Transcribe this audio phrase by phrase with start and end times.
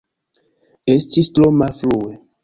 [0.93, 2.17] Estis tro malfrue.